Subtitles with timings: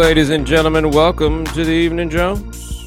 [0.00, 2.86] Ladies and gentlemen, welcome to the Evening Jones.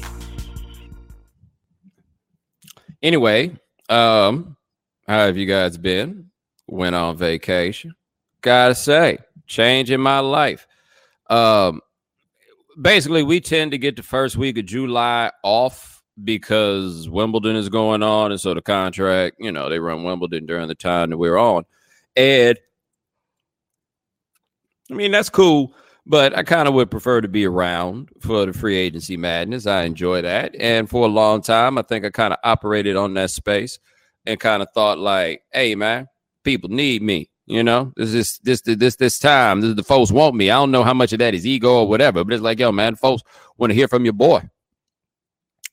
[3.04, 3.56] Anyway,
[3.88, 4.56] um,
[5.06, 6.32] how have you guys been?
[6.66, 7.94] Went on vacation.
[8.40, 10.66] Gotta say, changing my life.
[11.30, 11.82] Um,
[12.82, 18.02] basically, we tend to get the first week of July off because Wimbledon is going
[18.02, 21.38] on, and so the contract, you know, they run Wimbledon during the time that we're
[21.38, 21.62] on.
[22.16, 22.58] And
[24.90, 25.74] I mean, that's cool
[26.06, 29.66] but I kind of would prefer to be around for the free agency madness.
[29.66, 30.54] I enjoy that.
[30.58, 33.78] And for a long time, I think I kind of operated on that space
[34.26, 36.08] and kind of thought like, hey man,
[36.42, 37.30] people need me.
[37.46, 39.60] You know, this is this this this time.
[39.60, 40.50] This, the folks want me.
[40.50, 42.72] I don't know how much of that is ego or whatever, but it's like, yo,
[42.72, 43.22] man, folks
[43.58, 44.48] want to hear from your boy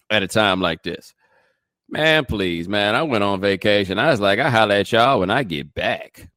[0.10, 1.14] at a time like this.
[1.88, 2.96] Man, please, man.
[2.96, 4.00] I went on vacation.
[4.00, 6.30] I was like, I holler at y'all when I get back.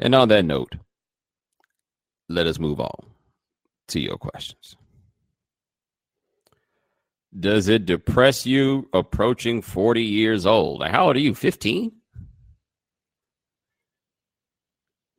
[0.00, 0.74] And on that note,
[2.28, 3.06] let us move on
[3.88, 4.76] to your questions.
[7.38, 10.84] Does it depress you approaching 40 years old?
[10.86, 11.34] How old are you?
[11.34, 11.92] 15?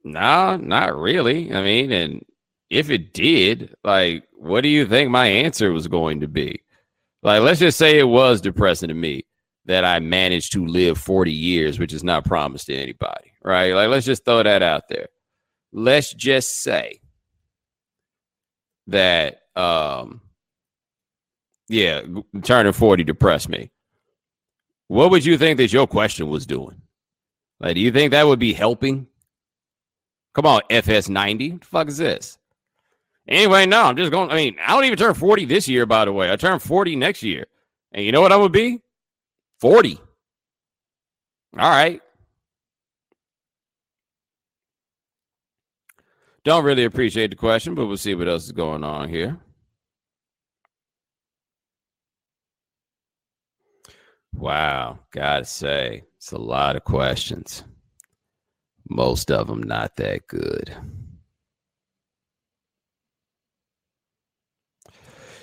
[0.03, 1.53] Nah, not really.
[1.53, 2.25] I mean, and
[2.69, 6.63] if it did, like, what do you think my answer was going to be?
[7.21, 9.25] Like, let's just say it was depressing to me
[9.65, 13.73] that I managed to live 40 years, which is not promised to anybody, right?
[13.73, 15.07] Like, let's just throw that out there
[15.71, 17.01] let's just say
[18.87, 20.21] that um
[21.69, 22.01] yeah,
[22.41, 23.69] turning 40 depressed me.
[24.87, 26.81] What would you think that your question was doing?
[27.59, 29.05] Like, do you think that would be helping?
[30.33, 31.59] Come on, FS90.
[31.59, 32.39] The fuck is this?
[33.27, 34.31] Anyway, no, I'm just going.
[34.31, 36.31] I mean, I don't even turn 40 this year, by the way.
[36.31, 37.45] I turn 40 next year.
[37.91, 38.81] And you know what I would be?
[39.59, 39.99] 40.
[41.57, 42.01] All right.
[46.43, 49.37] Don't really appreciate the question, but we'll see what else is going on here.
[54.33, 57.63] Wow, gotta say, it's a lot of questions.
[58.87, 60.75] Most of them not that good.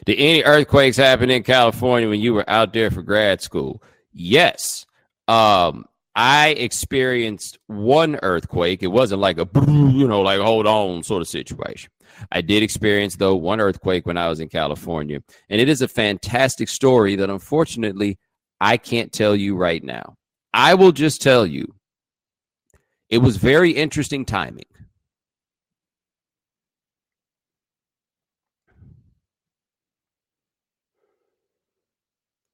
[0.07, 3.83] Did any earthquakes happen in California when you were out there for grad school?
[4.13, 4.87] Yes.
[5.27, 5.85] Um,
[6.17, 8.83] I experienced one earthquake.
[8.83, 11.91] It wasn't like a, you know, like hold on sort of situation.
[12.33, 15.23] I did experience, though, one earthquake when I was in California.
[15.51, 18.19] And it is a fantastic story that unfortunately
[18.63, 20.17] I can't tell you right now.
[20.55, 21.67] I will just tell you
[23.11, 24.65] it was very interesting timing.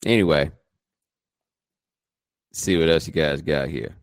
[0.05, 0.51] Anyway,
[2.53, 3.97] see what else you guys got here.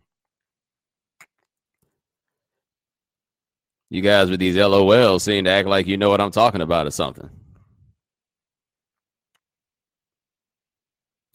[3.89, 6.85] You guys with these LOLs seem to act like you know what I'm talking about
[6.85, 7.29] or something.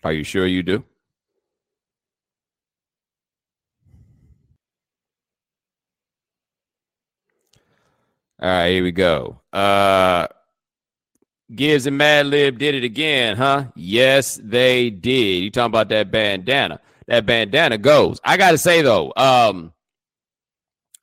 [0.04, 0.84] Are you sure you do?
[8.40, 9.40] All right, here we go.
[9.52, 10.26] Uh
[11.54, 13.66] Gibbs and Madlib did it again, huh?
[13.74, 15.42] Yes, they did.
[15.44, 18.20] You talking about that bandana that bandana goes.
[18.24, 19.72] I got to say though, um,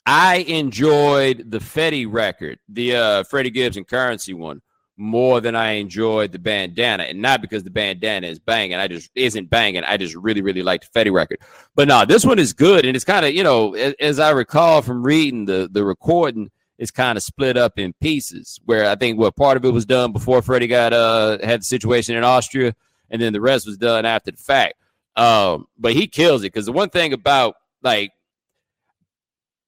[0.06, 4.62] I enjoyed the Fetti record, the uh, Freddie Gibbs and Currency one,
[4.98, 8.78] more than I enjoyed the bandana, and not because the bandana is banging.
[8.78, 9.84] I just isn't banging.
[9.84, 11.40] I just really, really like the Fetti record.
[11.76, 14.32] But no, this one is good, and it's kind of you know, as, as I
[14.32, 18.96] recall from reading the the recording is kind of split up in pieces where I
[18.96, 22.24] think what part of it was done before Freddie got uh had the situation in
[22.24, 22.76] Austria,
[23.12, 24.74] and then the rest was done after the fact.
[25.16, 28.12] Um, but he kills it because the one thing about like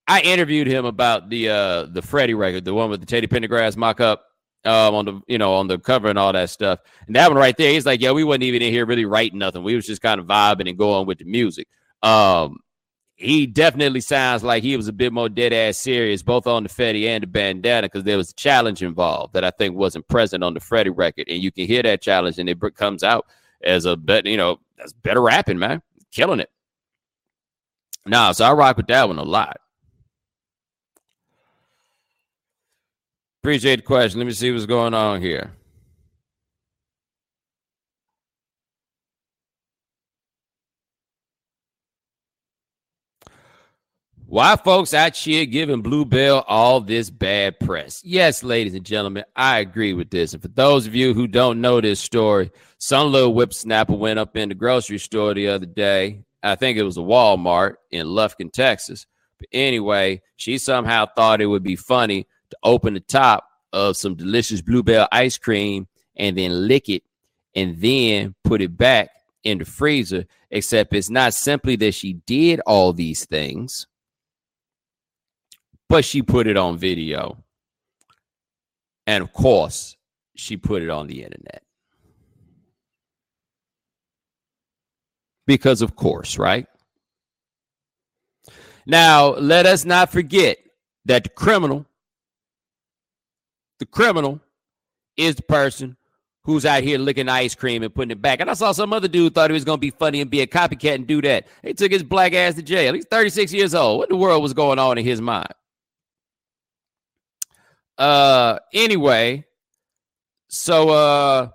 [0.07, 3.77] I interviewed him about the uh the Freddie record, the one with the Teddy Pendergrass
[3.77, 4.23] mock up
[4.65, 6.79] um on the you know on the cover and all that stuff.
[7.07, 9.39] And that one right there, he's like, yeah, we wasn't even in here really writing
[9.39, 9.63] nothing.
[9.63, 11.67] We was just kind of vibing and going with the music.
[12.01, 12.59] Um,
[13.15, 16.69] he definitely sounds like he was a bit more dead ass serious, both on the
[16.69, 20.43] Fetti and the bandana, because there was a challenge involved that I think wasn't present
[20.43, 23.27] on the Freddie record, and you can hear that challenge, and it comes out
[23.63, 25.81] as a bet, you know, that's better rapping, man.
[26.11, 26.49] Killing it.
[28.05, 29.57] Nah, so I rock with that one a lot.
[33.41, 34.19] Appreciate the question.
[34.19, 35.51] Let me see what's going on here.
[44.33, 48.01] Why folks out here giving Bluebell all this bad press?
[48.03, 50.33] Yes, ladies and gentlemen, I agree with this.
[50.33, 52.49] And for those of you who don't know this story,
[52.79, 56.23] some little whipsnapper went up in the grocery store the other day.
[56.41, 59.05] I think it was a Walmart in Lufkin, Texas.
[59.37, 64.15] But anyway, she somehow thought it would be funny to open the top of some
[64.15, 67.03] delicious bluebell ice cream and then lick it
[67.55, 69.11] and then put it back
[69.43, 70.25] in the freezer.
[70.49, 73.85] Except it's not simply that she did all these things,
[75.93, 77.37] but she put it on video.
[79.05, 79.95] And of course,
[80.35, 81.61] she put it on the internet.
[85.45, 86.65] Because, of course, right?
[88.87, 90.57] Now, let us not forget
[91.05, 91.85] that the criminal,
[93.77, 94.39] the criminal
[95.15, 95.95] is the person
[96.43, 98.39] who's out here licking ice cream and putting it back.
[98.39, 100.41] And I saw some other dude thought he was going to be funny and be
[100.41, 101.45] a copycat and do that.
[101.61, 102.95] He took his black ass to jail.
[102.95, 103.99] He's 36 years old.
[103.99, 105.53] What in the world was going on in his mind?
[107.97, 109.45] Uh, anyway,
[110.47, 111.49] so uh,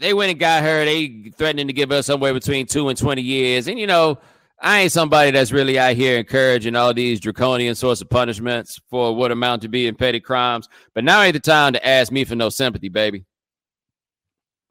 [0.00, 0.84] they went and got her.
[0.84, 3.68] They threatening to give her somewhere between two and 20 years.
[3.68, 4.18] And, you know,
[4.60, 9.14] I ain't somebody that's really out here encouraging all these draconian sorts of punishments for
[9.14, 10.68] what amount to be in petty crimes.
[10.94, 13.24] But now ain't the time to ask me for no sympathy, baby.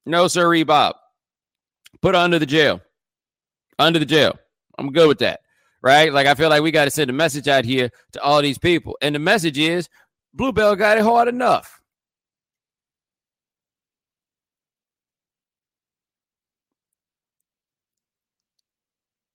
[0.05, 0.95] No, sir, Bob.
[2.01, 2.81] Put her under the jail.
[3.79, 4.37] Under the jail.
[4.77, 5.41] I'm good with that.
[5.81, 6.11] Right?
[6.11, 8.57] Like I feel like we got to send a message out here to all these
[8.57, 8.97] people.
[9.01, 9.89] And the message is
[10.33, 11.81] Bluebell got it hard enough.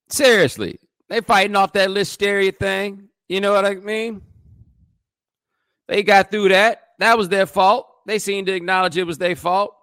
[0.09, 0.79] Seriously,
[1.09, 3.09] they fighting off that listeria thing.
[3.29, 4.21] You know what I mean?
[5.89, 6.83] They got through that.
[6.99, 7.87] That was their fault.
[8.07, 9.75] They seemed to acknowledge it was their fault.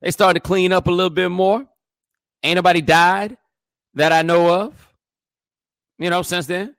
[0.00, 1.66] They started to clean up a little bit more.
[2.42, 3.36] Ain't nobody died
[3.94, 4.83] that I know of.
[5.98, 6.74] You know, since then.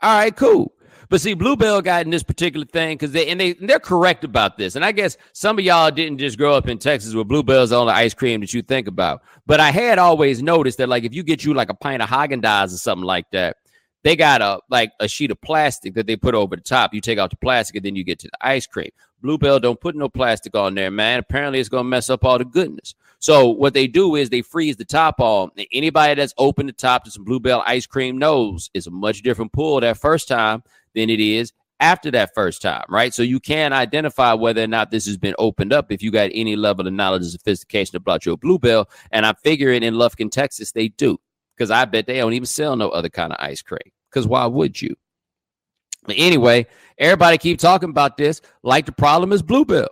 [0.00, 0.74] All right, cool.
[1.08, 4.24] But see, Bluebell got in this particular thing because they and they and they're correct
[4.24, 4.74] about this.
[4.74, 7.78] And I guess some of y'all didn't just grow up in Texas where Bluebell's the
[7.78, 9.22] ice cream that you think about.
[9.46, 12.08] But I had always noticed that like if you get you like a pint of
[12.08, 13.58] Haagen Dazs or something like that,
[14.04, 16.94] they got a like a sheet of plastic that they put over the top.
[16.94, 18.90] You take out the plastic and then you get to the ice cream.
[19.22, 21.18] Bluebell don't put no plastic on there, man.
[21.18, 22.94] Apparently, it's gonna mess up all the goodness.
[23.18, 25.50] So what they do is they freeze the top off.
[25.72, 29.52] Anybody that's opened the top to some Bluebell ice cream knows it's a much different
[29.52, 30.62] pull that first time
[30.94, 33.14] than it is after that first time, right?
[33.14, 36.30] So you can identify whether or not this has been opened up if you got
[36.34, 38.90] any level of knowledge and sophistication about your bluebell.
[39.10, 41.18] And I'm figuring in Lufkin, Texas, they do,
[41.56, 43.90] because I bet they don't even sell no other kind of ice cream.
[44.14, 44.94] Because why would you?
[46.04, 46.66] But anyway,
[46.98, 49.88] everybody keep talking about this like the problem is Bluebell.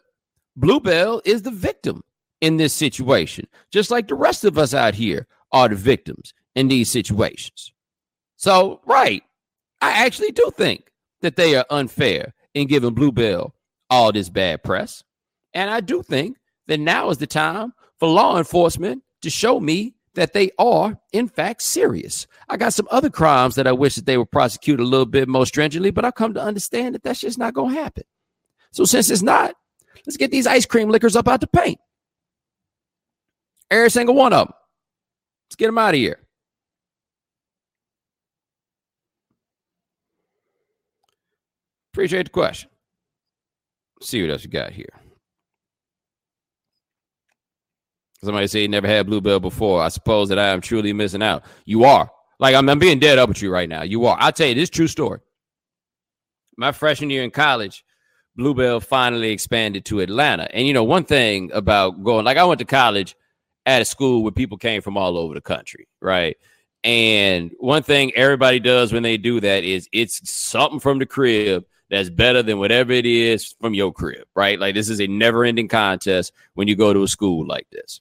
[0.54, 2.04] Bluebell is the victim
[2.40, 6.68] in this situation, just like the rest of us out here are the victims in
[6.68, 7.72] these situations.
[8.36, 9.22] So, right,
[9.80, 10.84] I actually do think
[11.22, 13.54] that they are unfair in giving Bluebell
[13.90, 15.02] all this bad press.
[15.54, 16.36] And I do think
[16.68, 21.28] that now is the time for law enforcement to show me that they are, in
[21.28, 22.26] fact, serious.
[22.48, 25.28] I got some other crimes that I wish that they would prosecute a little bit
[25.28, 28.04] more stringently, but I come to understand that that's just not going to happen.
[28.72, 29.54] So since it's not,
[30.06, 31.78] let's get these ice cream lickers up out the paint.
[33.70, 34.54] Every single one of them.
[35.46, 36.18] Let's get them out of here.
[41.92, 42.70] Appreciate the question.
[44.00, 44.88] See what else you got here.
[48.24, 49.82] Somebody say you never had Bluebell before.
[49.82, 51.44] I suppose that I am truly missing out.
[51.64, 52.10] You are.
[52.38, 53.82] Like I'm, I'm being dead up with you right now.
[53.82, 54.16] You are.
[54.20, 55.20] I'll tell you this true story.
[56.56, 57.84] My freshman year in college,
[58.36, 60.48] Bluebell finally expanded to Atlanta.
[60.54, 63.16] And you know, one thing about going, like I went to college
[63.66, 66.36] at a school where people came from all over the country, right?
[66.84, 71.64] And one thing everybody does when they do that is it's something from the crib
[71.90, 74.58] that's better than whatever it is from your crib, right?
[74.58, 78.00] Like this is a never ending contest when you go to a school like this.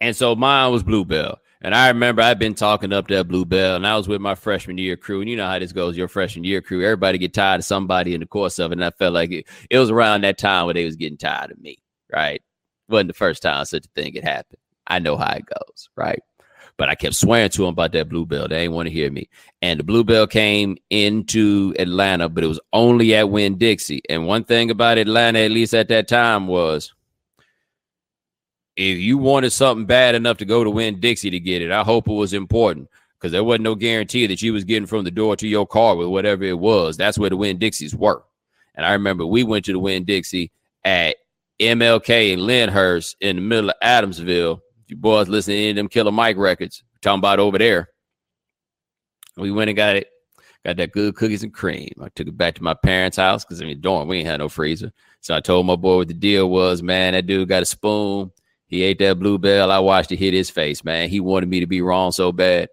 [0.00, 1.38] And so mine was Bluebell.
[1.62, 4.78] And I remember I've been talking up that Bluebell, and I was with my freshman
[4.78, 5.20] year crew.
[5.20, 6.82] And you know how this goes, your freshman year crew.
[6.82, 8.76] Everybody get tired of somebody in the course of it.
[8.76, 11.50] And I felt like it, it was around that time where they was getting tired
[11.50, 11.76] of me,
[12.10, 12.42] right?
[12.88, 14.58] Wasn't the first time such a thing had happened.
[14.86, 16.20] I know how it goes, right?
[16.78, 18.48] But I kept swearing to them about that bluebell.
[18.48, 19.28] They ain't want to hear me.
[19.60, 24.00] And the bluebell came into Atlanta, but it was only at Winn Dixie.
[24.08, 26.94] And one thing about Atlanta, at least at that time, was
[28.80, 31.82] if you wanted something bad enough to go to Winn Dixie to get it, I
[31.82, 35.10] hope it was important because there wasn't no guarantee that you was getting from the
[35.10, 36.96] door to your car with whatever it was.
[36.96, 38.22] That's where the Winn Dixies were.
[38.74, 40.50] And I remember we went to the Winn Dixie
[40.84, 41.16] at
[41.60, 44.60] MLK and Lynhurst in the middle of Adamsville
[44.90, 47.88] you boys listening to any of them Killer Mike records, talking about over there.
[49.36, 50.08] We went and got it,
[50.64, 51.92] got that good cookies and cream.
[52.02, 54.40] I took it back to my parents' house because I mean, dorm, we ain't had
[54.40, 54.92] no freezer.
[55.20, 57.12] So I told my boy what the deal was, man.
[57.12, 58.32] That dude got a spoon.
[58.70, 59.72] He ate that bluebell.
[59.72, 61.08] I watched it hit his face, man.
[61.08, 62.68] He wanted me to be wrong so bad.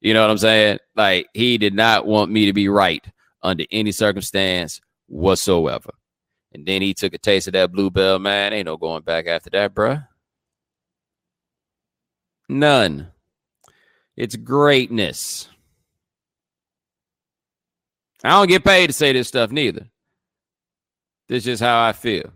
[0.00, 0.78] You know what I'm saying?
[0.96, 3.04] Like he did not want me to be right
[3.42, 5.90] under any circumstance whatsoever.
[6.52, 8.54] And then he took a taste of that bluebell, man.
[8.54, 10.08] Ain't no going back after that, bruh.
[12.48, 13.08] None.
[14.16, 15.48] It's greatness.
[18.24, 19.86] I don't get paid to say this stuff neither.
[21.28, 22.32] This is how I feel.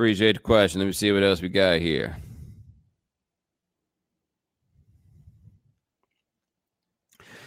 [0.00, 0.78] Appreciate the question.
[0.78, 2.16] Let me see what else we got here.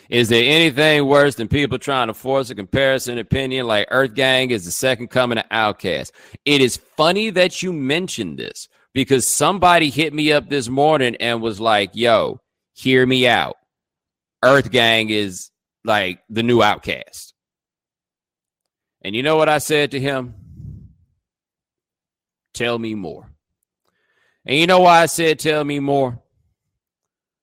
[0.07, 4.51] Is there anything worse than people trying to force a comparison opinion like Earth Gang
[4.51, 6.11] is the second coming of Outkast?
[6.45, 11.41] It is funny that you mentioned this because somebody hit me up this morning and
[11.41, 12.39] was like, yo,
[12.73, 13.55] hear me out.
[14.43, 15.49] Earth Gang is
[15.83, 17.33] like the new Outkast.
[19.01, 20.35] And you know what I said to him?
[22.53, 23.29] Tell me more.
[24.45, 26.19] And you know why I said tell me more?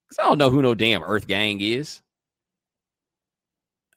[0.09, 2.01] Because I don't know who no damn Earth Gang is.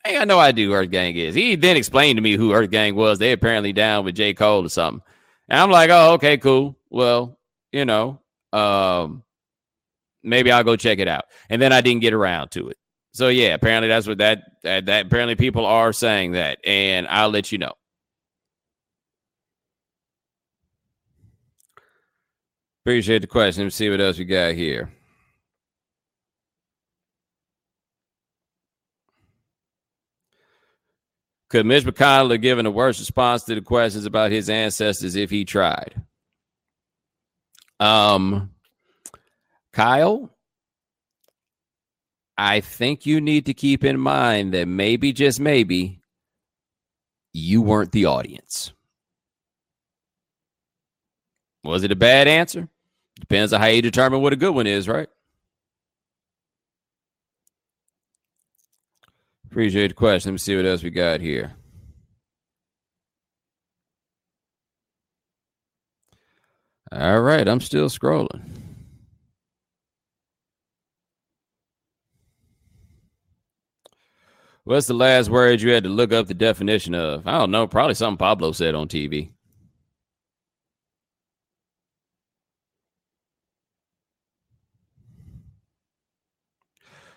[0.06, 1.34] I know I do Earth Gang is.
[1.34, 3.20] He then explained to me who Earth Gang was.
[3.20, 4.34] They apparently down with J.
[4.34, 5.02] Cole or something.
[5.50, 6.78] And I'm like, oh, okay, cool.
[6.90, 7.40] Well,
[7.72, 8.20] you know,
[8.52, 9.24] um,
[10.22, 11.26] maybe I'll go check it out.
[11.50, 12.78] And then I didn't get around to it.
[13.14, 17.30] So yeah, apparently that's what that that, that apparently people are saying that, and I'll
[17.30, 17.74] let you know.
[22.86, 23.62] Appreciate the question.
[23.62, 24.92] Let me see what else we got here.
[31.50, 35.30] Could Mitch McConnell have given a worse response to the questions about his ancestors if
[35.30, 36.02] he tried?
[37.80, 38.50] Um,
[39.72, 40.36] Kyle,
[42.38, 46.02] I think you need to keep in mind that maybe, just maybe,
[47.32, 48.74] you weren't the audience.
[51.64, 52.68] Was it a bad answer?
[53.24, 55.08] Depends on how you determine what a good one is, right?
[59.46, 60.32] Appreciate the question.
[60.32, 61.54] Let me see what else we got here.
[66.92, 68.42] All right, I'm still scrolling.
[74.66, 77.26] What's the last word you had to look up the definition of?
[77.26, 77.68] I don't know.
[77.68, 79.32] Probably something Pablo said on TV.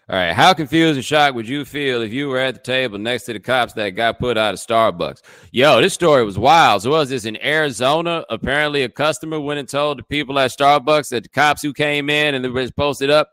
[0.09, 0.33] All right.
[0.33, 3.33] How confused and shocked would you feel if you were at the table next to
[3.33, 5.21] the cops that got put out of Starbucks?
[5.51, 6.83] Yo, this story was wild.
[6.83, 8.25] So was this in Arizona?
[8.31, 12.09] Apparently, a customer went and told the people at Starbucks that the cops who came
[12.09, 13.33] in and they was posted up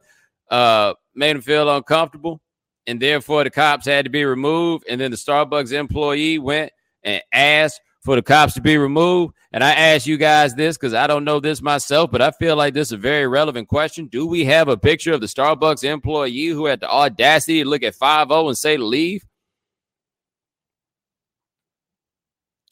[0.49, 2.41] uh, made them feel uncomfortable,
[2.87, 4.83] and therefore the cops had to be removed.
[4.89, 6.71] And then the Starbucks employee went
[7.03, 9.33] and asked for the cops to be removed.
[9.51, 12.55] And I ask you guys this because I don't know this myself, but I feel
[12.55, 14.07] like this is a very relevant question.
[14.07, 17.83] Do we have a picture of the Starbucks employee who had the audacity to look
[17.83, 19.23] at 5 and say to leave?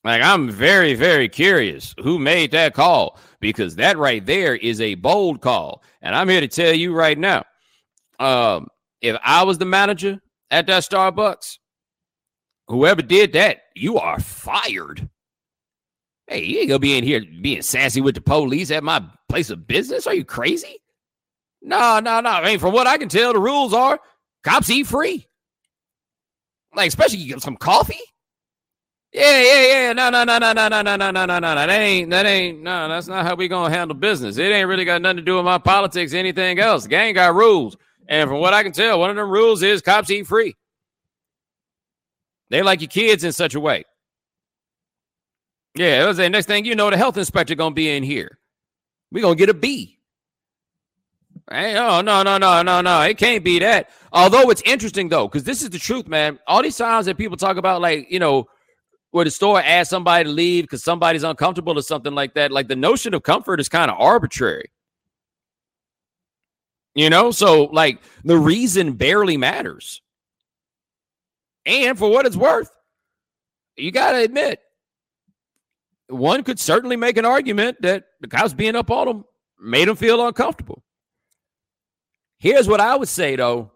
[0.04, 4.96] Like, I'm very, very curious who made that call because that right there is a
[4.96, 5.84] bold call.
[6.02, 7.44] And I'm here to tell you right now
[8.20, 8.68] um,
[9.02, 10.20] if I was the manager
[10.50, 11.58] at that Starbucks,
[12.68, 15.08] whoever did that, you are fired.
[16.32, 19.50] Hey, you ain't gonna be in here being sassy with the police at my place
[19.50, 20.08] of business.
[20.08, 20.78] Are you crazy?
[21.62, 22.30] No, no, no.
[22.30, 24.00] I mean, from what I can tell, the rules are
[24.42, 25.28] cops eat free.
[26.74, 28.00] Like, especially you get some coffee.
[29.12, 29.94] Yeah, yeah, yeah.
[29.94, 31.56] No, no, no, no, no, no, no, no, no, no, no.
[31.56, 34.38] That ain't that ain't no, that's not how we gonna handle business.
[34.38, 36.84] It ain't really got nothing to do with my politics, anything else.
[36.84, 37.76] The gang got rules.
[38.08, 40.56] And from what I can tell, one of them rules is cops eat free.
[42.50, 43.84] They like your kids in such a way.
[45.76, 48.40] Yeah, it was the next thing you know, the health inspector gonna be in here.
[49.12, 50.00] We gonna get a B.
[51.50, 53.02] Hey, oh no, no, no, no, no.
[53.02, 53.90] It can't be that.
[54.14, 56.40] Although it's interesting though, because this is the truth, man.
[56.48, 58.48] All these times that people talk about, like, you know,
[59.12, 62.68] where the store asks somebody to leave because somebody's uncomfortable or something like that, like
[62.68, 64.72] the notion of comfort is kind of arbitrary.
[66.96, 70.02] You know, so like the reason barely matters.
[71.66, 72.72] And for what it's worth,
[73.78, 74.60] you got to admit,
[76.12, 79.26] one could certainly make an argument that the cops being up on them
[79.60, 80.84] made them feel uncomfortable.
[82.38, 83.72] Here's what I would say though.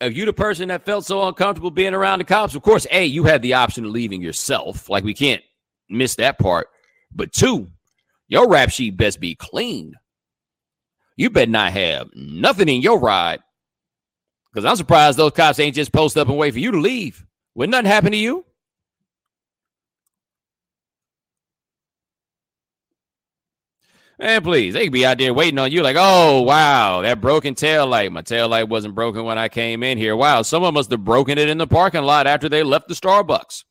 [0.00, 3.04] If you the person that felt so uncomfortable being around the cops, of course, A,
[3.04, 4.88] you had the option of leaving yourself.
[4.88, 5.42] Like we can't
[5.90, 6.68] miss that part.
[7.12, 7.68] But two,
[8.28, 9.94] your rap sheet best be clean.
[11.16, 13.40] You better not have nothing in your ride.
[14.52, 17.26] Because I'm surprised those cops ain't just post up and wait for you to leave.
[17.54, 18.44] When nothing happened to you.
[24.20, 27.54] Man, please, they could be out there waiting on you, like, oh wow, that broken
[27.54, 28.10] tail light.
[28.10, 30.16] My tail light wasn't broken when I came in here.
[30.16, 33.62] Wow, someone must have broken it in the parking lot after they left the Starbucks.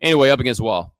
[0.00, 0.94] Anyway, up against the wall.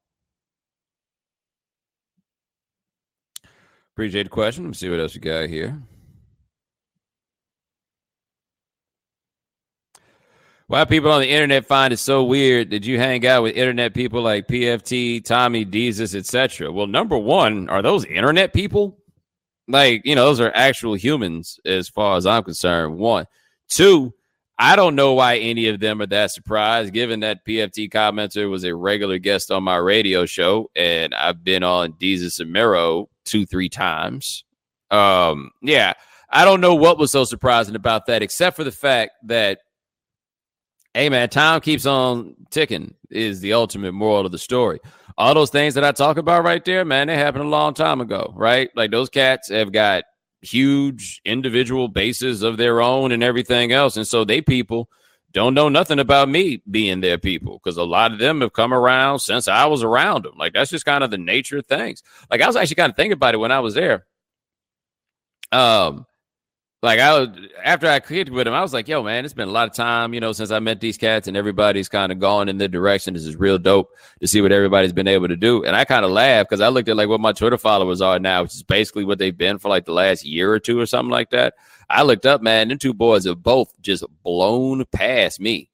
[3.95, 4.64] Appreciate the question.
[4.64, 5.81] Let me see what else we got here.
[10.66, 13.92] Why people on the internet find it so weird that you hang out with internet
[13.92, 16.73] people like PFT, Tommy, Desus, etc.
[16.73, 18.99] Well, number one, are those internet people?
[19.68, 22.97] Like, you know, those are actual humans as far as I'm concerned.
[22.97, 23.26] One.
[23.68, 24.14] Two,
[24.59, 28.64] I don't know why any of them are that surprised, given that PFT commenter was
[28.64, 33.44] a regular guest on my radio show, and I've been on Desus and Mero two,
[33.47, 34.44] three times.
[34.90, 35.94] Um, yeah,
[36.30, 39.61] I don't know what was so surprising about that, except for the fact that
[40.94, 44.80] hey man, time keeps on ticking is the ultimate moral of the story.
[45.18, 48.00] All those things that I talk about right there, man, they happened a long time
[48.00, 48.70] ago, right?
[48.74, 50.04] Like those cats have got
[50.40, 53.96] huge individual bases of their own and everything else.
[53.96, 54.88] And so they people
[55.32, 58.72] don't know nothing about me being their people because a lot of them have come
[58.72, 60.36] around since I was around them.
[60.36, 62.02] Like that's just kind of the nature of things.
[62.30, 64.06] Like I was actually kind of thinking about it when I was there.
[65.50, 66.06] Um,
[66.84, 67.28] like I was
[67.64, 69.74] after I clicked with him, I was like, "Yo, man, it's been a lot of
[69.74, 72.68] time, you know, since I met these cats, and everybody's kind of gone in the
[72.68, 73.14] direction.
[73.14, 76.04] This is real dope to see what everybody's been able to do." And I kind
[76.04, 78.62] of laughed because I looked at like what my Twitter followers are now, which is
[78.62, 81.54] basically what they've been for like the last year or two or something like that.
[81.88, 85.70] I looked up, man, them two boys have both just blown past me.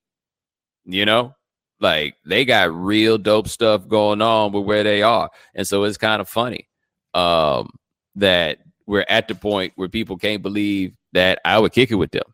[0.84, 1.34] You know,
[1.80, 5.98] like they got real dope stuff going on with where they are, and so it's
[5.98, 6.68] kind of funny
[7.14, 7.68] um,
[8.14, 8.58] that
[8.90, 12.24] we're at the point where people can't believe that I would kick it with them.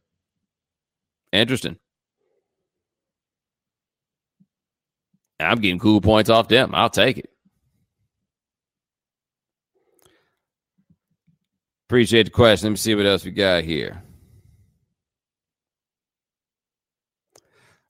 [1.30, 1.76] Interesting.
[5.38, 6.74] I'm getting cool points off them.
[6.74, 7.28] I'll take it.
[11.88, 12.68] Appreciate the question.
[12.68, 14.02] Let me see what else we got here.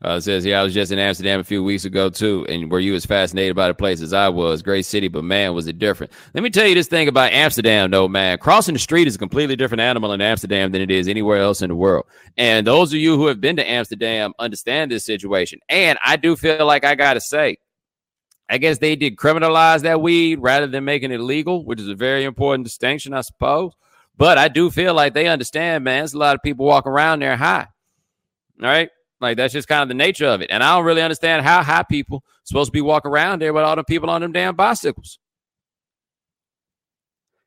[0.03, 2.81] Uh, says, yeah, I was just in Amsterdam a few weeks ago too, and were
[2.81, 4.61] you as fascinated by the place as I was?
[4.61, 6.13] Great city, but man, was it different.
[6.35, 8.37] Let me tell you this thing about Amsterdam, though, man.
[8.37, 11.63] Crossing the street is a completely different animal in Amsterdam than it is anywhere else
[11.63, 12.05] in the world.
[12.37, 15.61] And those of you who have been to Amsterdam understand this situation.
[15.71, 17.57] And I do feel like I got to say,
[18.51, 21.95] I guess they did criminalize that weed rather than making it legal, which is a
[21.95, 23.73] very important distinction, I suppose.
[24.19, 26.01] But I do feel like they understand, man.
[26.01, 27.67] There's a lot of people walking around there high.
[28.63, 28.91] All right.
[29.21, 30.51] Like that's just kind of the nature of it.
[30.51, 33.65] And I don't really understand how high people supposed to be walking around there with
[33.65, 35.19] all the people on them damn bicycles.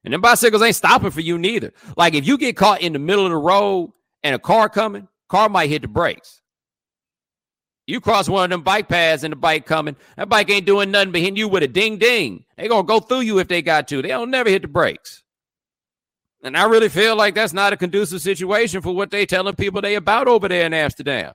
[0.04, 1.74] And them bicycles ain't stopping for you neither.
[1.96, 3.92] Like if you get caught in the middle of the road
[4.24, 6.42] and a car coming, car might hit the brakes.
[7.86, 10.92] You cross one of them bike paths and the bike coming, that bike ain't doing
[10.92, 12.46] nothing but hitting you with a ding ding.
[12.56, 14.02] They gonna go through you if they got to.
[14.02, 15.24] They don't never hit the brakes.
[16.44, 19.82] And I really feel like that's not a conducive situation for what they telling people
[19.82, 21.34] they about over there in Amsterdam.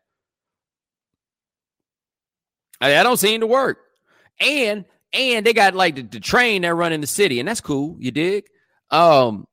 [2.81, 3.79] I, don't seem to work.
[4.41, 7.61] And and they got like the, the train that run in the city, and that's
[7.61, 7.97] cool.
[7.99, 8.47] You dig?
[8.91, 9.47] Um,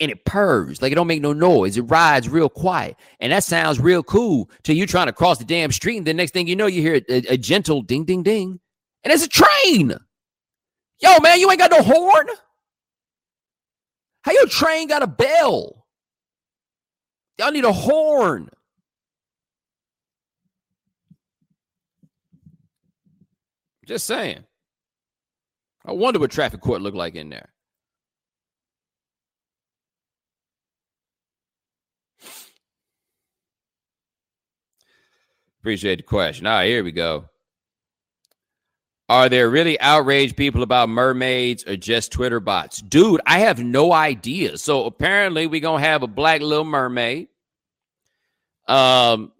[0.00, 1.76] and it purrs like it don't make no noise.
[1.76, 5.44] It rides real quiet, and that sounds real cool till you trying to cross the
[5.44, 8.22] damn street, and the next thing you know, you hear a, a gentle ding, ding,
[8.22, 8.60] ding,
[9.04, 9.94] and it's a train.
[11.00, 12.26] Yo, man, you ain't got no horn.
[14.22, 15.86] How your train got a bell?
[17.38, 18.50] Y'all need a horn.
[23.88, 24.44] Just saying.
[25.82, 27.48] I wonder what traffic court looked like in there.
[35.60, 36.46] Appreciate the question.
[36.46, 37.30] All right, here we go.
[39.08, 42.82] Are there really outraged people about mermaids or just Twitter bots?
[42.82, 44.58] Dude, I have no idea.
[44.58, 47.28] So apparently we're gonna have a black little mermaid.
[48.66, 49.32] Um,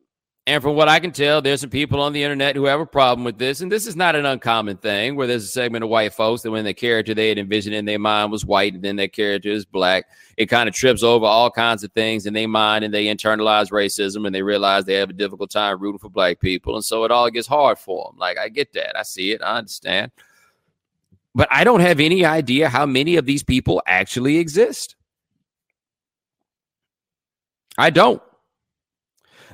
[0.49, 2.87] and from what I can tell, there's some people on the internet who have a
[2.87, 3.61] problem with this.
[3.61, 6.51] And this is not an uncommon thing where there's a segment of white folks that
[6.51, 9.51] when the character they had envisioned in their mind was white and then their character
[9.51, 10.07] is black,
[10.39, 13.71] it kind of trips over all kinds of things in their mind and they internalize
[13.71, 16.77] racism and they realize they have a difficult time rooting for black people.
[16.77, 18.19] And so it all gets hard for them.
[18.19, 18.99] Like, I get that.
[18.99, 19.43] I see it.
[19.43, 20.13] I understand.
[21.35, 24.97] But I don't have any idea how many of these people actually exist.
[27.77, 28.23] I don't.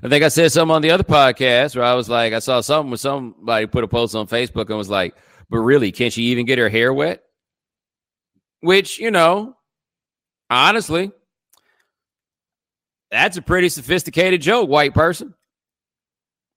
[0.05, 2.61] I think I said something on the other podcast where I was like, I saw
[2.61, 5.15] something with somebody put a post on Facebook and was like,
[5.49, 7.23] but really, can't she even get her hair wet?
[8.61, 9.57] Which, you know,
[10.51, 11.11] honestly,
[13.11, 15.33] that's a pretty sophisticated joke, white person.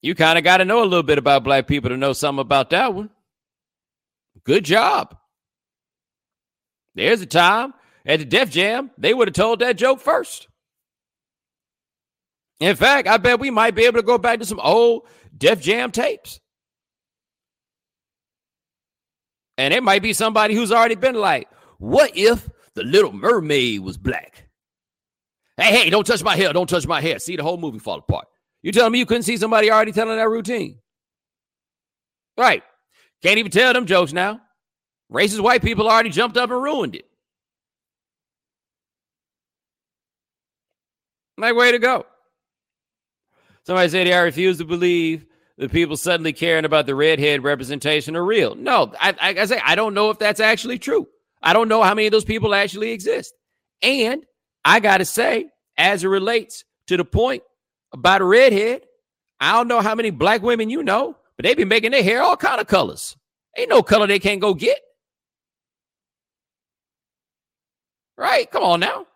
[0.02, 2.42] You kind of got to know a little bit about black people to know something
[2.42, 3.10] about that one.
[4.44, 5.18] Good job.
[6.96, 7.74] There's a time
[8.06, 10.47] at the Def Jam, they would have told that joke first.
[12.60, 15.04] In fact, I bet we might be able to go back to some old
[15.38, 16.40] Def Jam tapes.
[19.58, 23.98] And it might be somebody who's already been like, what if the little mermaid was
[23.98, 24.48] black?
[25.58, 26.54] Hey, hey, don't touch my hair.
[26.54, 27.18] Don't touch my hair.
[27.20, 28.28] See the whole movie fall apart.
[28.62, 30.80] You telling me you couldn't see somebody already telling that routine?
[32.38, 32.64] Right.
[33.24, 34.42] Can't even tell them jokes now.
[35.12, 37.06] Racist white people already jumped up and ruined it.
[41.40, 42.06] Like, way to go.
[43.68, 45.26] Somebody said, I refuse to believe
[45.58, 48.56] the people suddenly caring about the redhead representation are real.
[48.56, 51.06] No, I, I, I say I don't know if that's actually true.
[51.44, 53.34] I don't know how many of those people actually exist.
[53.82, 54.26] And
[54.64, 57.44] I got to say, as it relates to the point
[57.92, 58.84] about a redhead,
[59.42, 62.22] I don't know how many black women you know, but they be making their hair
[62.22, 63.18] all kind of colors.
[63.58, 64.80] Ain't no color they can't go get.
[68.18, 68.50] Right?
[68.50, 69.08] Come on now.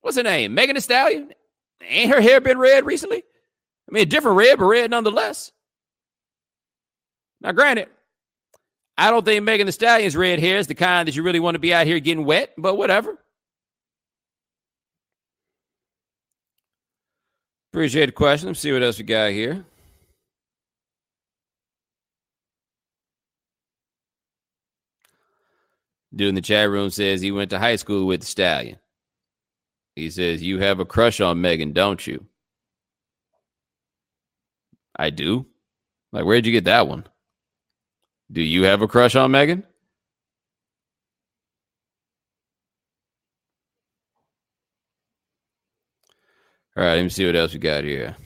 [0.00, 0.54] What's her name?
[0.54, 1.34] Megan Thee Stallion.
[1.82, 3.18] Ain't her hair been red recently?
[3.88, 5.52] I mean, a different red, but red nonetheless.
[7.40, 7.88] Now, granted,
[8.96, 11.54] I don't think Megan Thee Stallion's red hair is the kind that you really want
[11.54, 13.16] to be out here getting wet, but whatever.
[17.72, 18.48] Appreciate the question.
[18.48, 19.64] Let's see what else we got here.
[26.14, 28.78] Dude in the chat room says he went to high school with the stallion.
[29.98, 32.24] He says, You have a crush on Megan, don't you?
[34.96, 35.46] I do.
[36.12, 37.04] Like, where'd you get that one?
[38.30, 39.64] Do you have a crush on Megan?
[46.76, 48.16] All right, let me see what else we got here.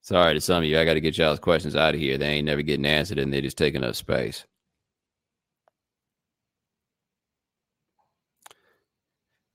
[0.00, 0.78] Sorry to some of you.
[0.78, 2.16] I got to get y'all's questions out of here.
[2.16, 4.46] They ain't never getting answered and they're just taking up space.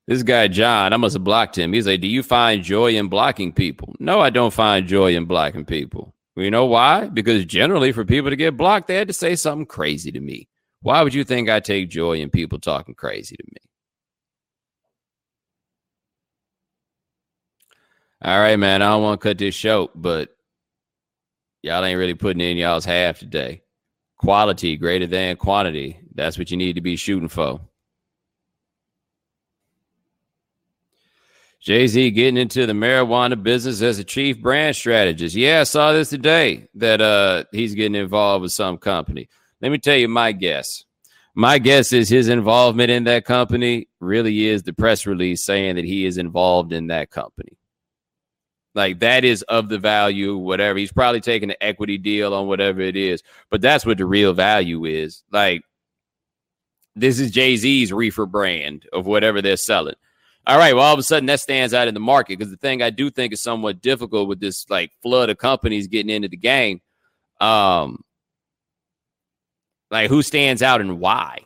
[0.10, 1.72] This guy, John, I must have blocked him.
[1.72, 3.96] He's like, Do you find joy in blocking people?
[4.00, 6.16] No, I don't find joy in blocking people.
[6.36, 7.06] You know why?
[7.06, 10.48] Because generally, for people to get blocked, they had to say something crazy to me.
[10.82, 13.58] Why would you think I take joy in people talking crazy to me?
[18.24, 18.82] All right, man.
[18.82, 20.36] I don't want to cut this short, but
[21.62, 23.62] y'all ain't really putting in y'all's half today.
[24.18, 26.00] Quality greater than quantity.
[26.16, 27.62] That's what you need to be shooting for.
[31.60, 35.36] Jay Z getting into the marijuana business as a chief brand strategist.
[35.36, 39.28] Yeah, I saw this today that uh, he's getting involved with some company.
[39.62, 40.86] Let me tell you my guess.
[41.36, 45.86] My guess is his involvement in that company really is the press release saying that
[45.86, 47.58] he is involved in that company.
[48.74, 50.80] Like that is of the value, whatever.
[50.80, 54.34] He's probably taking an equity deal on whatever it is, but that's what the real
[54.34, 55.24] value is.
[55.32, 55.62] Like
[56.96, 59.96] this is Jay Z's reefer brand of whatever they're selling.
[60.48, 60.74] All right.
[60.74, 62.90] Well, all of a sudden that stands out in the market because the thing I
[62.90, 66.82] do think is somewhat difficult with this like flood of companies getting into the game.
[67.40, 68.04] Um,
[69.92, 71.46] like who stands out and why?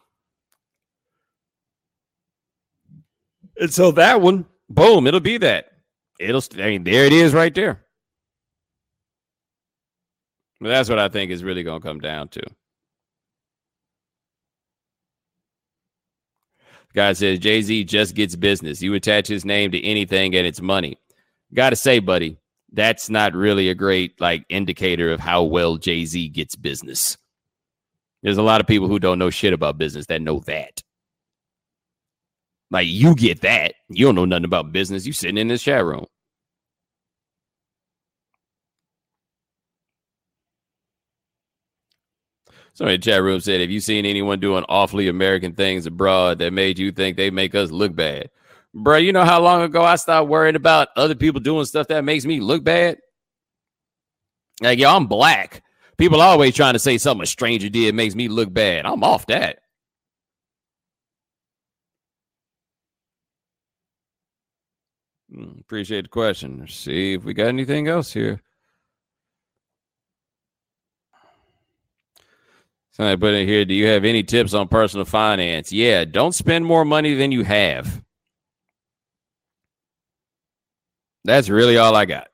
[3.59, 5.71] And so that one, boom, it'll be that.
[6.19, 7.83] It'll, I mean, there it is right there.
[10.59, 12.41] But that's what I think is really going to come down to.
[16.93, 18.81] Guy says Jay Z just gets business.
[18.81, 20.97] You attach his name to anything and it's money.
[21.53, 22.37] Got to say, buddy,
[22.71, 27.17] that's not really a great like indicator of how well Jay Z gets business.
[28.21, 30.81] There's a lot of people who don't know shit about business that know that.
[32.71, 33.75] Like you get that.
[33.89, 35.05] You don't know nothing about business.
[35.05, 36.05] You sitting in this chat room.
[42.73, 46.39] Somebody in the chat room said, Have you seen anyone doing awfully American things abroad
[46.39, 48.29] that made you think they make us look bad?
[48.73, 52.03] Bro, you know how long ago I stopped worrying about other people doing stuff that
[52.03, 52.97] makes me look bad?
[54.61, 55.61] Like, yo, I'm black.
[55.97, 58.87] People always trying to say something a stranger did makes me look bad.
[58.87, 59.59] I'm off that.
[65.31, 66.67] Hmm, appreciate the question.
[66.67, 68.41] See if we got anything else here.
[72.93, 75.71] Somebody put in here, do you have any tips on personal finance?
[75.71, 78.03] Yeah, don't spend more money than you have.
[81.25, 82.27] That's really all I got.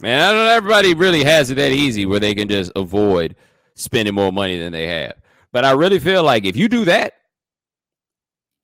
[0.00, 3.36] Man, I don't know everybody really has it that easy where they can just avoid
[3.74, 5.12] spending more money than they have.
[5.52, 7.12] But I really feel like if you do that,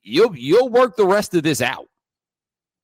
[0.02, 1.88] you'll you'll work the rest of this out.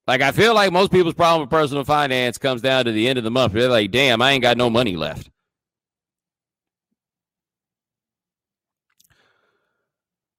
[0.07, 3.19] Like I feel like most people's problem with personal finance comes down to the end
[3.19, 3.53] of the month.
[3.53, 5.31] They're like, damn, I ain't got no money left.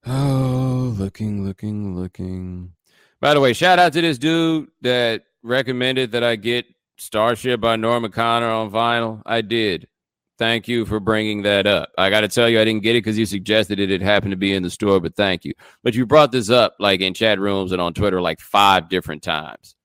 [0.06, 2.74] Oh, looking, looking, looking.
[3.20, 7.76] By the way, shout out to this dude that recommended that I get Starship by
[7.76, 9.22] Norm Connor on vinyl.
[9.24, 9.88] I did.
[10.36, 11.90] Thank you for bringing that up.
[11.96, 13.90] I got to tell you, I didn't get it because you suggested it.
[13.90, 15.52] It happened to be in the store, but thank you.
[15.84, 19.22] But you brought this up like in chat rooms and on Twitter like five different
[19.22, 19.76] times.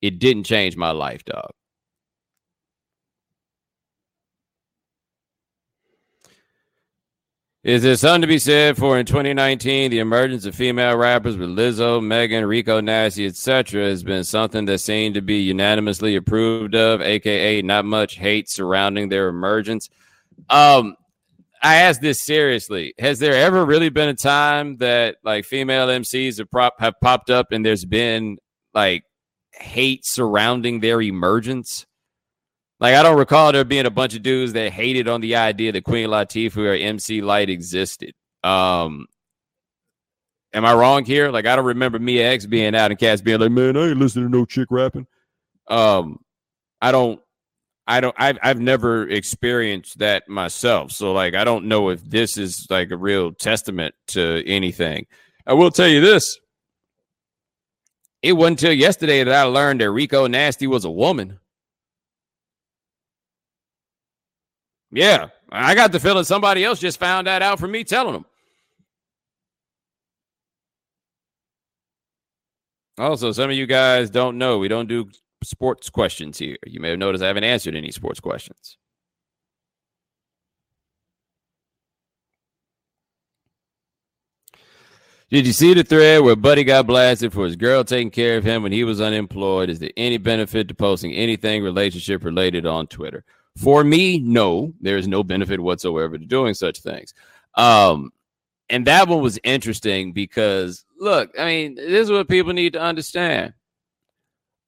[0.00, 1.50] It didn't change my life, dog.
[7.64, 11.48] Is there something to be said for in 2019 the emergence of female rappers with
[11.48, 13.86] Lizzo, Megan, Rico Nasty, etc.
[13.86, 19.08] has been something that seemed to be unanimously approved of, aka not much hate surrounding
[19.08, 19.88] their emergence.
[20.50, 20.94] Um,
[21.62, 26.36] I ask this seriously: Has there ever really been a time that like female MCs
[26.36, 28.36] have, prop, have popped up and there's been
[28.74, 29.04] like
[29.54, 31.86] hate surrounding their emergence?
[32.84, 35.72] Like I don't recall there being a bunch of dudes that hated on the idea
[35.72, 38.12] that Queen Latifah or MC Lyte existed.
[38.42, 39.06] Um,
[40.52, 41.30] am I wrong here?
[41.30, 43.98] Like I don't remember Mia X being out and cats being like, "Man, I ain't
[43.98, 45.06] listening to no chick rapping."
[45.66, 46.18] Um,
[46.82, 47.22] I don't,
[47.86, 50.92] I don't, I've I've never experienced that myself.
[50.92, 55.06] So like, I don't know if this is like a real testament to anything.
[55.46, 56.38] I will tell you this:
[58.20, 61.40] it wasn't until yesterday that I learned that Rico Nasty was a woman.
[64.94, 68.24] Yeah, I got the feeling somebody else just found that out from me telling them.
[72.96, 75.10] Also, some of you guys don't know we don't do
[75.42, 76.56] sports questions here.
[76.64, 78.78] You may have noticed I haven't answered any sports questions.
[85.28, 88.44] Did you see the thread where Buddy got blasted for his girl taking care of
[88.44, 89.70] him when he was unemployed?
[89.70, 93.24] Is there any benefit to posting anything relationship related on Twitter?
[93.56, 97.14] For me, no, there is no benefit whatsoever to doing such things.
[97.54, 98.10] Um,
[98.68, 102.80] and that one was interesting because look, I mean, this is what people need to
[102.80, 103.54] understand.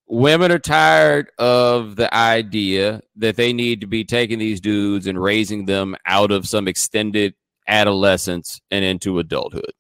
[0.08, 5.20] Women are tired of the idea that they need to be taking these dudes and
[5.20, 7.34] raising them out of some extended
[7.66, 9.72] adolescence and into adulthood.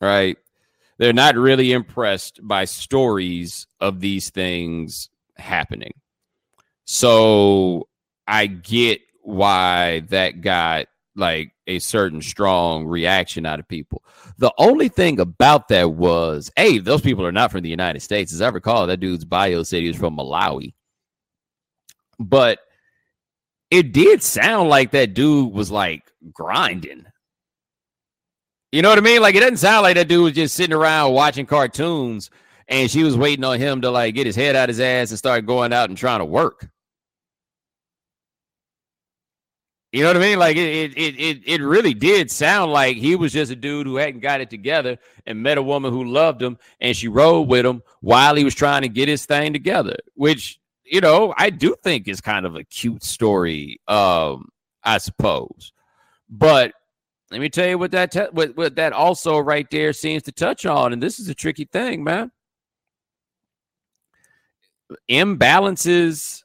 [0.00, 0.38] Right?
[0.98, 5.92] They're not really impressed by stories of these things happening.
[6.84, 7.88] So
[8.26, 14.02] I get why that got like a certain strong reaction out of people.
[14.38, 18.32] The only thing about that was, hey, those people are not from the United States.
[18.32, 20.74] As I recall, that dude's bio said he was from Malawi.
[22.18, 22.58] But
[23.70, 27.06] it did sound like that dude was like grinding.
[28.70, 29.20] You know what I mean?
[29.20, 32.30] Like it doesn't sound like that dude was just sitting around watching cartoons
[32.72, 35.10] and she was waiting on him to like get his head out of his ass
[35.10, 36.68] and start going out and trying to work.
[39.92, 40.38] You know what I mean?
[40.38, 43.96] Like it, it, it, it really did sound like he was just a dude who
[43.96, 47.66] hadn't got it together and met a woman who loved him, and she rode with
[47.66, 49.96] him while he was trying to get his thing together.
[50.14, 54.48] Which you know, I do think is kind of a cute story, um,
[54.82, 55.72] I suppose.
[56.30, 56.72] But
[57.30, 60.32] let me tell you what that te- what, what that also right there seems to
[60.32, 62.30] touch on, and this is a tricky thing, man.
[65.10, 66.42] Imbalances,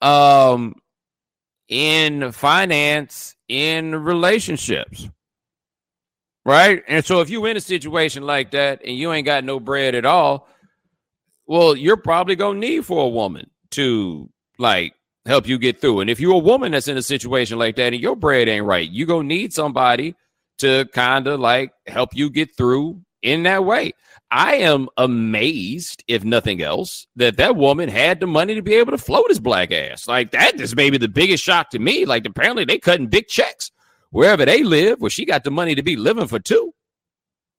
[0.00, 0.74] um,
[1.68, 5.08] in finance in relationships.
[6.44, 6.82] Right?
[6.86, 9.96] And so if you're in a situation like that and you ain't got no bread
[9.96, 10.48] at all,
[11.46, 14.94] well, you're probably going to need for a woman to like
[15.26, 16.00] help you get through.
[16.00, 18.64] And if you're a woman that's in a situation like that and your bread ain't
[18.64, 20.14] right, you're going to need somebody
[20.58, 23.92] to kind of like help you get through in that way.
[24.30, 28.90] I am amazed, if nothing else, that that woman had the money to be able
[28.90, 30.08] to float his black ass.
[30.08, 32.04] Like that is maybe the biggest shock to me.
[32.04, 33.70] Like apparently they cutting big checks
[34.10, 36.74] wherever they live, where she got the money to be living for two.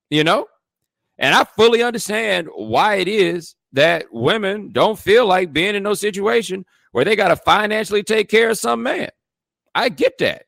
[0.10, 0.48] You know,
[1.18, 5.94] and I fully understand why it is that women don't feel like being in no
[5.94, 9.10] situation where they got to financially take care of some man.
[9.76, 10.44] I get that,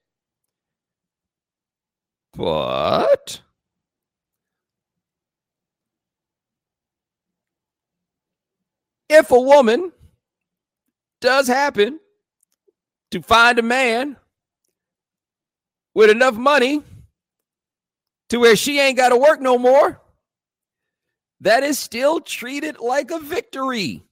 [2.34, 3.42] but
[9.10, 9.92] if a woman
[11.20, 12.00] does happen
[13.12, 14.16] to find a man
[15.96, 16.84] with enough money
[18.30, 20.00] to where she ain't got to work no more,
[21.42, 24.04] that is still treated like a victory.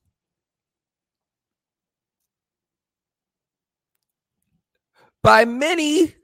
[5.22, 6.16] By many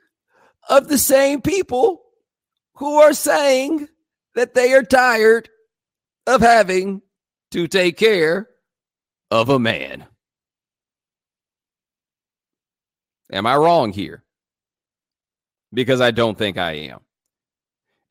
[0.69, 2.03] of the same people
[2.75, 3.88] who are saying
[4.33, 5.49] that they are tired
[6.25, 7.01] of having
[7.51, 8.49] to take care
[9.33, 10.05] of a man.
[13.31, 14.23] Am I wrong here?
[15.73, 16.99] Because I don't think I am.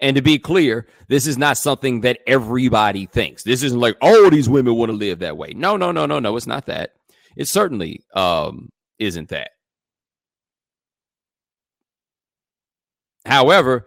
[0.00, 3.44] And to be clear, this is not something that everybody thinks.
[3.44, 5.52] This isn't like, oh, these women want to live that way.
[5.54, 6.36] No, no, no, no, no.
[6.36, 6.94] It's not that.
[7.36, 9.52] It certainly um, isn't that.
[13.24, 13.86] However,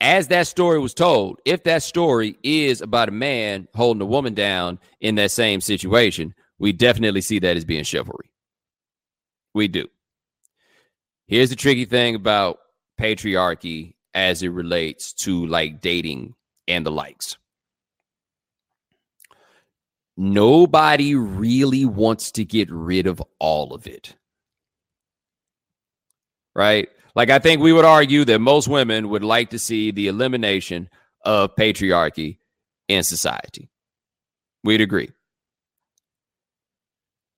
[0.00, 4.34] as that story was told, if that story is about a man holding a woman
[4.34, 8.30] down in that same situation, we definitely see that as being chivalry.
[9.54, 9.88] We do.
[11.26, 12.58] Here's the tricky thing about
[13.00, 16.34] patriarchy as it relates to like dating
[16.68, 17.38] and the likes.
[20.16, 24.14] Nobody really wants to get rid of all of it.
[26.54, 26.88] Right?
[27.14, 30.90] Like, I think we would argue that most women would like to see the elimination
[31.24, 32.38] of patriarchy
[32.88, 33.70] in society.
[34.62, 35.10] We'd agree.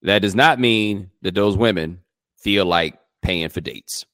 [0.03, 2.01] That does not mean that those women
[2.37, 4.05] feel like paying for dates,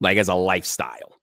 [0.00, 1.20] like as a lifestyle.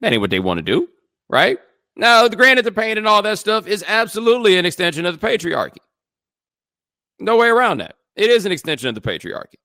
[0.00, 0.88] That ain't what they want to do,
[1.28, 1.58] right?
[1.96, 5.26] Now, the granted, the pain and all that stuff is absolutely an extension of the
[5.26, 5.78] patriarchy.
[7.18, 7.96] No way around that.
[8.16, 9.58] It is an extension of the patriarchy,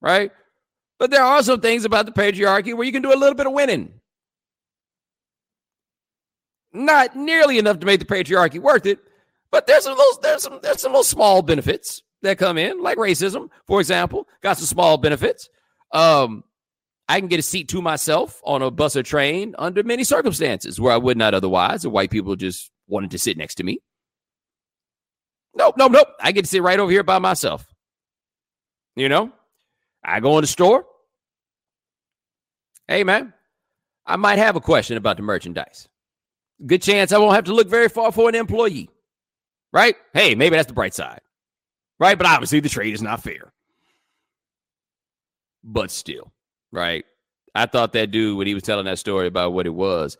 [0.00, 0.30] right?
[0.98, 3.46] But there are some things about the patriarchy where you can do a little bit
[3.46, 3.94] of winning.
[6.72, 9.00] Not nearly enough to make the patriarchy worth it,
[9.50, 12.98] but there's some little, there's some there's some little small benefits that come in, like
[12.98, 15.48] racism, for example, got some small benefits.
[15.92, 16.44] Um,
[17.08, 20.80] I can get a seat to myself on a bus or train under many circumstances
[20.80, 21.82] where I would not otherwise.
[21.82, 23.80] The white people just wanted to sit next to me.
[25.54, 26.08] Nope, nope, nope.
[26.20, 27.66] I get to sit right over here by myself.
[28.96, 29.32] You know,
[30.04, 30.86] I go in the store.
[32.88, 33.32] Hey, man,
[34.06, 35.88] I might have a question about the merchandise.
[36.64, 38.88] Good chance I won't have to look very far for an employee,
[39.72, 39.96] right?
[40.14, 41.20] Hey, maybe that's the bright side,
[42.02, 42.18] right?
[42.18, 43.52] But obviously, the trade is not fair.
[45.62, 46.32] But still,
[46.72, 47.04] right?
[47.54, 50.16] I thought that dude, when he was telling that story about what it was,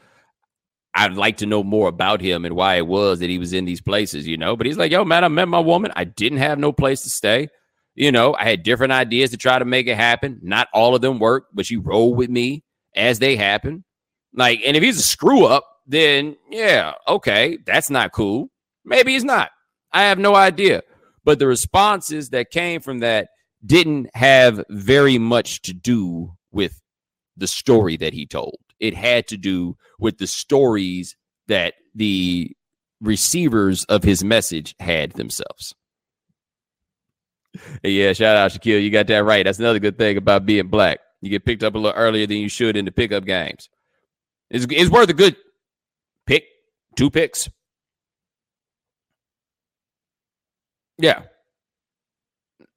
[0.94, 3.64] I'd like to know more about him and why it was that he was in
[3.64, 4.54] these places, you know.
[4.54, 5.90] But he's like, yo, man, I met my woman.
[5.96, 7.48] I didn't have no place to stay.
[7.96, 10.38] You know, I had different ideas to try to make it happen.
[10.40, 12.62] Not all of them worked, but she rolled with me
[12.94, 13.82] as they happen.
[14.32, 18.50] Like, and if he's a screw up, then yeah, okay, that's not cool.
[18.84, 19.50] Maybe he's not.
[19.92, 20.82] I have no idea.
[21.24, 23.28] But the responses that came from that
[23.64, 26.80] didn't have very much to do with
[27.36, 28.58] the story that he told.
[28.80, 32.50] It had to do with the stories that the
[33.00, 35.74] receivers of his message had themselves.
[37.82, 38.82] Yeah, shout out Shaquille.
[38.82, 39.44] You got that right.
[39.44, 41.00] That's another good thing about being black.
[41.20, 43.68] You get picked up a little earlier than you should in the pickup games.
[44.50, 45.36] It's, it's worth a good
[46.26, 46.44] pick,
[46.96, 47.48] two picks.
[51.02, 51.22] Yeah.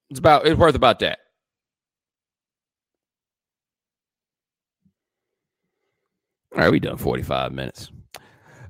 [0.09, 1.19] It's about it's worth about that.
[6.53, 7.91] All right, we done 45 minutes.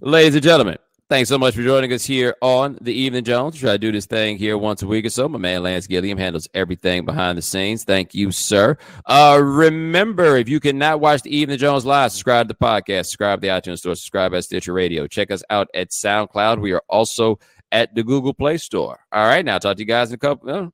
[0.01, 3.59] Ladies and gentlemen, Thanks so much for joining us here on the Evening Jones.
[3.59, 5.29] Try to do this thing here once a week or so.
[5.29, 7.83] My man Lance Gilliam handles everything behind the scenes.
[7.83, 8.75] Thank you, sir.
[9.05, 13.39] Uh, remember, if you cannot watch the Evening Jones live, subscribe to the podcast, subscribe
[13.39, 15.05] to the iTunes Store, subscribe at Stitcher Radio.
[15.05, 16.59] Check us out at SoundCloud.
[16.59, 17.37] We are also
[17.75, 18.97] at the Google Play Store.
[19.11, 20.69] All right, now talk to you guys in a couple, uh,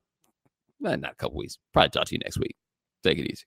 [0.78, 1.58] not a couple weeks.
[1.72, 2.54] Probably talk to you next week.
[3.02, 3.42] Take it easy.